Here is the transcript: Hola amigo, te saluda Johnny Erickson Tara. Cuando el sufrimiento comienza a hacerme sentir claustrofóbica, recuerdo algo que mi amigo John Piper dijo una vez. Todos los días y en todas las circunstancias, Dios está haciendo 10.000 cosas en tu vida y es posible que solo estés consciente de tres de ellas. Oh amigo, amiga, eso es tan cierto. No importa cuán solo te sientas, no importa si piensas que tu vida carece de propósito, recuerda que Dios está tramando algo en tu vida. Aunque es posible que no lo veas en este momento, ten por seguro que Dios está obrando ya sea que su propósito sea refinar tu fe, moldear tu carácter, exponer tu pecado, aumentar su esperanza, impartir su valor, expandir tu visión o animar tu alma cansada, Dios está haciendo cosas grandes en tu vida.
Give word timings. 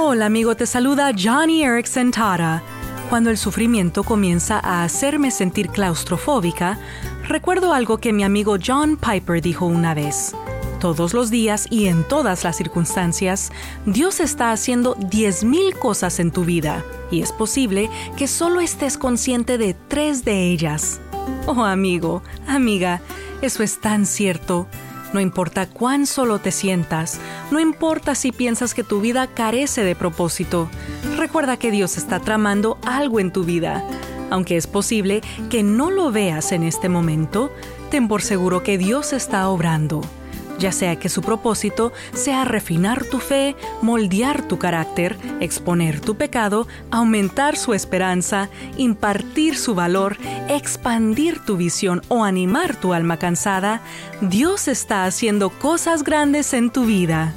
Hola 0.00 0.26
amigo, 0.26 0.54
te 0.54 0.64
saluda 0.64 1.10
Johnny 1.12 1.64
Erickson 1.64 2.12
Tara. 2.12 2.62
Cuando 3.10 3.30
el 3.30 3.36
sufrimiento 3.36 4.04
comienza 4.04 4.60
a 4.60 4.84
hacerme 4.84 5.32
sentir 5.32 5.70
claustrofóbica, 5.70 6.78
recuerdo 7.26 7.72
algo 7.72 7.98
que 7.98 8.12
mi 8.12 8.22
amigo 8.22 8.58
John 8.64 8.96
Piper 8.96 9.42
dijo 9.42 9.66
una 9.66 9.94
vez. 9.94 10.36
Todos 10.78 11.14
los 11.14 11.30
días 11.30 11.66
y 11.68 11.88
en 11.88 12.06
todas 12.06 12.44
las 12.44 12.56
circunstancias, 12.56 13.50
Dios 13.86 14.20
está 14.20 14.52
haciendo 14.52 14.94
10.000 14.94 15.76
cosas 15.76 16.20
en 16.20 16.30
tu 16.30 16.44
vida 16.44 16.84
y 17.10 17.20
es 17.20 17.32
posible 17.32 17.90
que 18.16 18.28
solo 18.28 18.60
estés 18.60 18.98
consciente 18.98 19.58
de 19.58 19.74
tres 19.74 20.24
de 20.24 20.52
ellas. 20.52 21.00
Oh 21.46 21.64
amigo, 21.64 22.22
amiga, 22.46 23.00
eso 23.42 23.64
es 23.64 23.80
tan 23.80 24.06
cierto. 24.06 24.68
No 25.12 25.20
importa 25.20 25.66
cuán 25.66 26.06
solo 26.06 26.38
te 26.38 26.52
sientas, 26.52 27.18
no 27.50 27.60
importa 27.60 28.14
si 28.14 28.32
piensas 28.32 28.74
que 28.74 28.84
tu 28.84 29.00
vida 29.00 29.26
carece 29.26 29.82
de 29.84 29.96
propósito, 29.96 30.68
recuerda 31.16 31.56
que 31.56 31.70
Dios 31.70 31.96
está 31.96 32.20
tramando 32.20 32.78
algo 32.84 33.20
en 33.20 33.32
tu 33.32 33.44
vida. 33.44 33.84
Aunque 34.30 34.56
es 34.56 34.66
posible 34.66 35.22
que 35.48 35.62
no 35.62 35.90
lo 35.90 36.12
veas 36.12 36.52
en 36.52 36.62
este 36.62 36.88
momento, 36.88 37.50
ten 37.90 38.08
por 38.08 38.20
seguro 38.20 38.62
que 38.62 38.76
Dios 38.76 39.12
está 39.14 39.48
obrando 39.48 40.02
ya 40.58 40.72
sea 40.72 40.96
que 40.96 41.08
su 41.08 41.22
propósito 41.22 41.92
sea 42.12 42.44
refinar 42.44 43.04
tu 43.04 43.18
fe, 43.18 43.56
moldear 43.82 44.46
tu 44.46 44.58
carácter, 44.58 45.16
exponer 45.40 46.00
tu 46.00 46.16
pecado, 46.16 46.66
aumentar 46.90 47.56
su 47.56 47.74
esperanza, 47.74 48.48
impartir 48.76 49.56
su 49.56 49.74
valor, 49.74 50.16
expandir 50.48 51.44
tu 51.44 51.56
visión 51.56 52.02
o 52.08 52.24
animar 52.24 52.76
tu 52.76 52.92
alma 52.92 53.18
cansada, 53.18 53.80
Dios 54.20 54.68
está 54.68 55.04
haciendo 55.04 55.50
cosas 55.50 56.02
grandes 56.02 56.52
en 56.52 56.70
tu 56.70 56.84
vida. 56.84 57.32